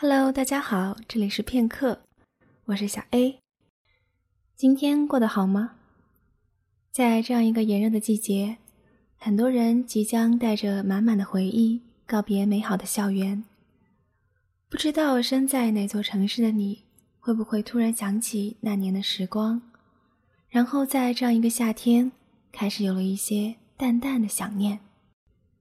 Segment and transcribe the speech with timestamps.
[0.00, 2.02] Hello，大家好，这里是片刻，
[2.66, 3.40] 我是小 A。
[4.54, 5.72] 今天过得好吗？
[6.92, 8.58] 在这样一个炎热的季节，
[9.16, 13.42] 很多人即将带着满满的回忆告别美好的校园。
[14.68, 16.84] 不知道身在哪座城市的你，
[17.18, 19.60] 会不会突然想起那年的时光，
[20.48, 22.12] 然后在这样一个夏天，
[22.52, 24.78] 开始有了一些淡淡的想念。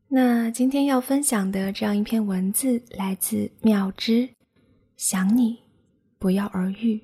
[0.09, 4.29] 那今天要分享的这样一篇文字来自妙之，
[4.95, 5.59] 想你，
[6.17, 7.01] 不药而愈。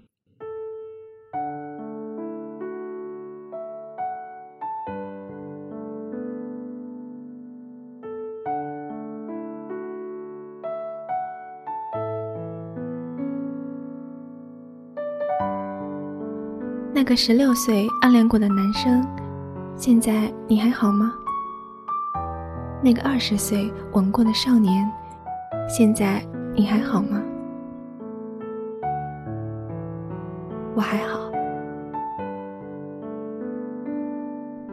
[16.94, 19.06] 那个十六岁暗恋过的男生，
[19.76, 21.14] 现在你还好吗？
[22.84, 24.86] 那个二十岁吻过的少年，
[25.70, 26.22] 现在
[26.54, 27.22] 你还好吗？
[30.76, 31.32] 我还好。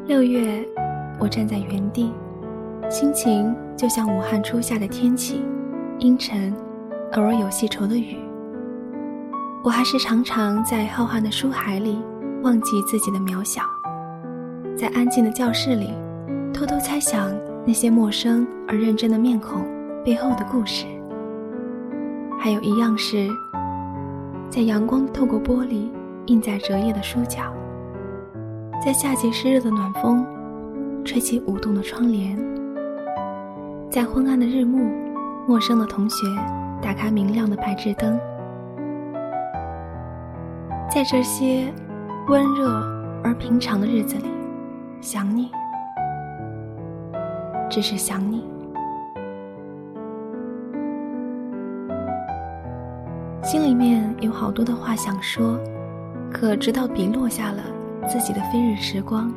[0.07, 0.67] 六月，
[1.21, 2.13] 我站在原地，
[2.91, 5.45] 心情就像武汉初夏的天气，
[6.01, 6.53] 阴沉，
[7.13, 8.19] 偶尔有细稠的雨。
[9.63, 12.03] 我还是常常在浩瀚的书海里
[12.43, 13.63] 忘记自己的渺小，
[14.77, 15.95] 在安静的教室里
[16.53, 17.31] 偷偷猜想。
[17.71, 19.65] 那些陌生而认真的面孔
[20.05, 20.87] 背后的故事，
[22.37, 23.29] 还有一样是，
[24.49, 25.89] 在阳光透过玻璃
[26.27, 27.45] 映在折页的书角，
[28.85, 30.27] 在夏季湿热的暖风
[31.05, 32.37] 吹起舞动的窗帘，
[33.89, 34.91] 在昏暗的日暮，
[35.47, 36.27] 陌生的同学
[36.83, 38.19] 打开明亮的白炽灯，
[40.93, 41.73] 在这些
[42.27, 42.69] 温热
[43.23, 44.25] 而平常的日子里，
[45.01, 45.53] 想你。
[47.71, 48.45] 只是想你，
[53.45, 55.57] 心里面有好多的话想说，
[56.33, 57.63] 可直到笔落下了
[58.09, 59.33] 自己的飞日时光，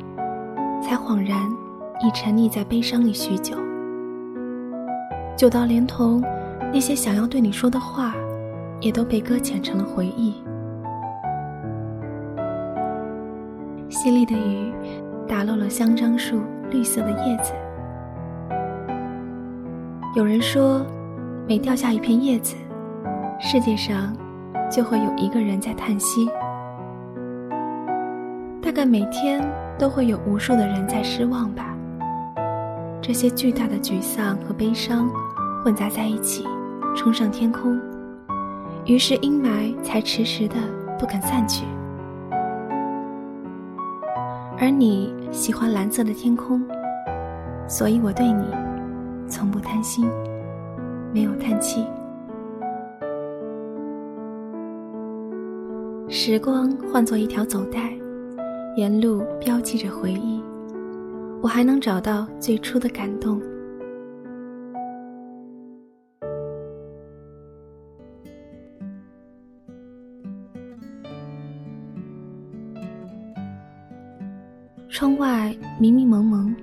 [0.82, 1.38] 才恍然
[2.00, 3.56] 已沉溺在悲伤里许久，
[5.36, 6.20] 久到连同
[6.72, 8.16] 那些想要对你说的话，
[8.80, 10.34] 也都被搁浅成了回忆。
[13.88, 14.74] 淅沥的雨
[15.28, 17.52] 打落了香樟树绿色的叶子。
[20.14, 20.86] 有人说，
[21.48, 22.54] 每掉下一片叶子，
[23.40, 24.16] 世界上
[24.70, 26.30] 就会有一个人在叹息。
[28.62, 29.44] 大概每天
[29.76, 31.74] 都会有无数的人在失望吧。
[33.02, 35.10] 这些巨大的沮丧和悲伤
[35.64, 36.46] 混杂在一起，
[36.94, 37.76] 冲上天空，
[38.84, 40.54] 于是阴霾才迟迟的
[40.96, 41.64] 不肯散去。
[44.60, 46.62] 而你喜欢蓝色的天空，
[47.66, 48.63] 所以我对你。
[49.28, 50.08] 从不贪心，
[51.12, 51.84] 没有叹气。
[56.08, 57.92] 时光换作一条走带，
[58.76, 60.40] 沿路标记着回忆，
[61.42, 63.40] 我还能找到最初的感动。
[74.88, 76.54] 窗外迷迷蒙蒙。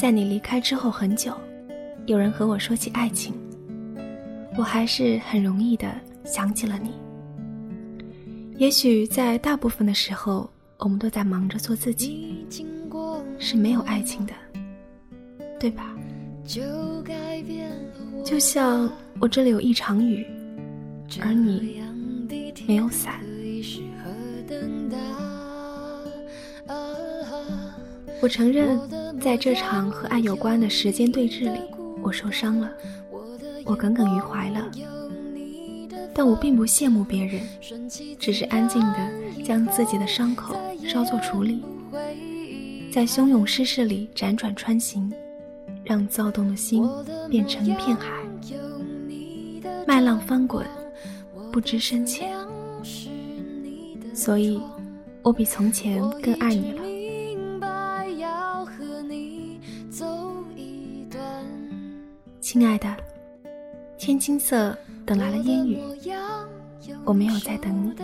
[0.00, 1.36] 在你离开之后很久，
[2.06, 3.34] 有人和我说起爱情，
[4.56, 5.94] 我还是很容易的
[6.24, 6.94] 想起了你。
[8.56, 12.46] 也许在大部分的时候，我们都在忙着做自己，
[13.38, 14.32] 是没有爱情的，
[15.60, 15.94] 对吧？
[18.24, 18.90] 就像
[19.20, 20.26] 我这里有一场雨，
[21.20, 21.78] 而你
[22.66, 23.20] 没有伞。
[28.22, 28.80] 我承认。
[29.20, 31.60] 在这场和爱有关的时间对峙里，
[32.02, 32.70] 我受伤了，
[33.64, 34.66] 我耿耿于怀了。
[36.14, 37.42] 但我并不羡慕别人，
[38.18, 40.56] 只是安静地将自己的伤口
[40.88, 41.62] 稍作处理，
[42.90, 45.12] 在汹涌世事里辗转穿行，
[45.84, 46.88] 让躁动的心
[47.28, 48.10] 变成一片海，
[49.86, 50.66] 麦浪翻滚，
[51.52, 52.32] 不知深浅。
[54.14, 54.60] 所以，
[55.22, 56.89] 我比从前更爱你了。
[62.52, 62.88] 亲爱的，
[63.96, 64.76] 天青色
[65.06, 65.78] 等来了烟雨，
[67.04, 67.94] 我没有在等你。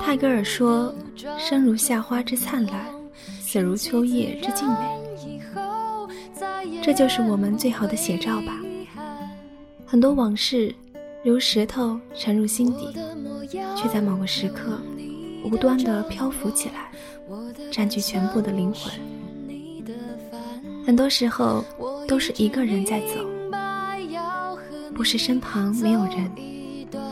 [0.00, 0.92] 泰戈尔说
[1.38, 2.84] ：“生如夏花之灿烂，
[3.40, 5.00] 死如秋叶之静美。”
[6.82, 8.60] 这就是我们最好的写照吧。
[9.86, 10.74] 很多往事
[11.24, 12.92] 如石头沉入心底，
[13.76, 14.80] 却在某个时刻
[15.44, 16.90] 无端的漂浮起来，
[17.70, 18.92] 占据全部的灵魂。
[20.88, 21.62] 很多时候
[22.08, 23.16] 都是一个人在走，
[24.94, 26.32] 不是身旁没有人，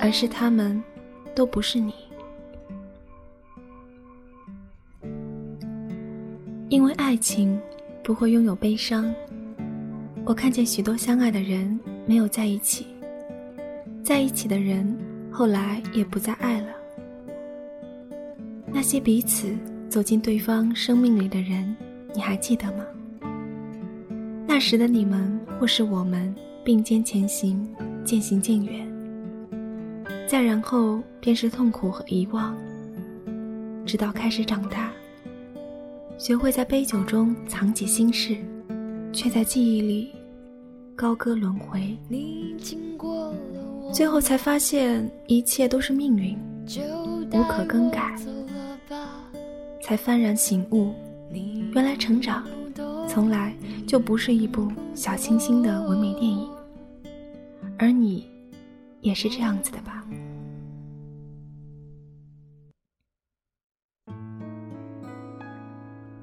[0.01, 0.83] 而是他们
[1.35, 1.93] 都不是你。
[6.71, 7.61] 因为爱情
[8.03, 9.15] 不会拥有悲伤，
[10.25, 12.87] 我看见许多相爱的人没有在一起，
[14.03, 14.99] 在一起的人
[15.31, 16.69] 后来也不再爱了。
[18.73, 19.55] 那些彼此
[19.91, 21.77] 走进对方生命里的人，
[22.15, 22.83] 你还记得吗？
[24.57, 27.69] 那时的你们或是我们并肩前行，
[28.07, 28.91] 渐行渐远。
[30.27, 32.57] 再然后便是痛苦和遗忘，
[33.85, 34.91] 直到开始长大。
[36.17, 38.35] 学会在杯酒中藏起心事，
[39.13, 40.11] 却在记忆里
[40.95, 41.95] 高歌轮回。
[43.93, 46.35] 最后才发现一切都是命运，
[47.31, 48.17] 无可更改。
[49.83, 50.95] 才幡然醒悟，
[51.75, 52.43] 原来成长
[53.07, 53.55] 从来
[53.87, 56.51] 就不是一部小清新的唯美电影。
[57.79, 58.29] 而你，
[59.01, 60.05] 也是这样子的吧？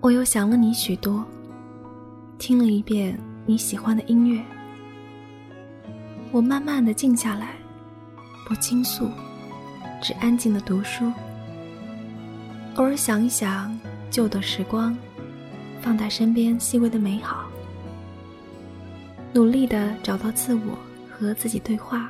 [0.01, 1.23] 我又想了你许多，
[2.37, 4.43] 听了一遍你喜欢的音乐。
[6.33, 7.55] 我慢慢的静下来，
[8.45, 9.07] 不倾诉，
[10.01, 11.09] 只安静的读书。
[12.75, 13.79] 偶尔想一想
[14.09, 14.97] 旧的时光，
[15.83, 17.45] 放大身边细微的美好，
[19.33, 20.79] 努力的找到自我
[21.11, 22.09] 和自己对话。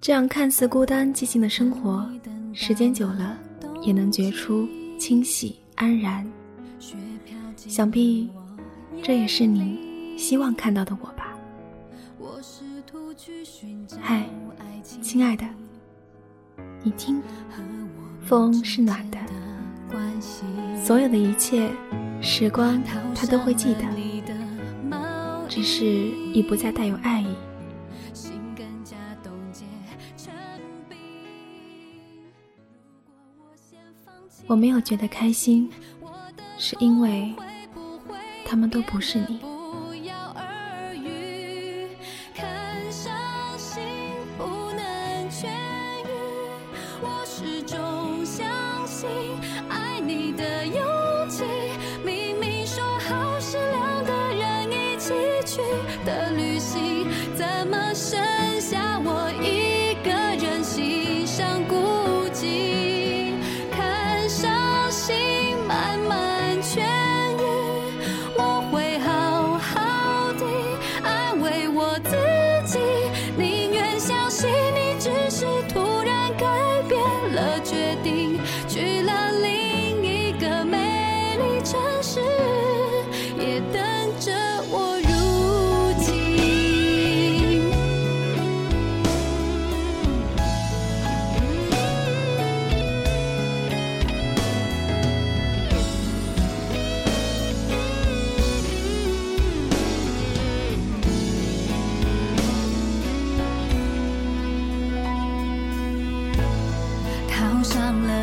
[0.00, 2.08] 这样看似孤单寂静的生活，
[2.54, 3.36] 时间久了
[3.82, 4.68] 也能觉出
[5.00, 5.58] 清喜。
[5.74, 6.24] 安然，
[7.56, 8.30] 想必
[9.02, 11.36] 这也是你希望看到的我吧。
[14.00, 14.28] 嗨，
[15.02, 15.44] 亲爱的，
[16.84, 17.20] 你听，
[18.24, 19.18] 风是暖的，
[20.82, 21.70] 所有的一切
[22.20, 22.82] 时光，
[23.14, 23.84] 他都会记得，
[25.48, 27.34] 只是已不再带有爱意。
[34.46, 35.70] 我没有觉得开心，
[36.58, 37.32] 是因为
[38.44, 39.40] 他们都不是你。
[50.10, 50.59] 你的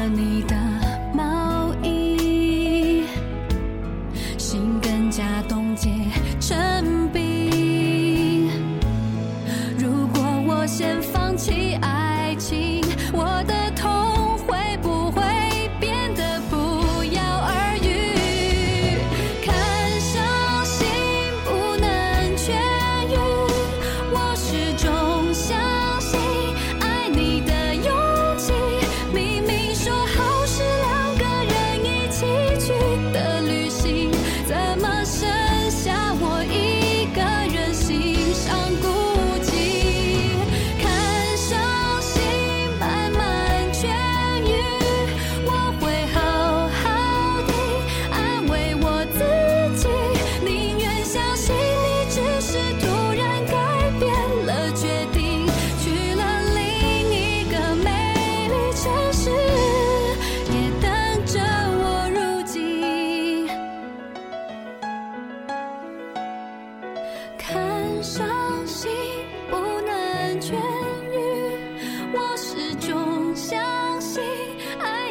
[0.09, 0.76] 你的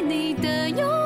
[0.07, 0.96] 你的拥